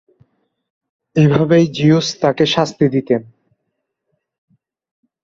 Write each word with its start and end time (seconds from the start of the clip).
এভাবেই 1.15 1.65
জিউস 1.67 2.07
তাকে 2.21 2.43
শাস্তি 2.45 2.85
দিতেন। 2.89 3.21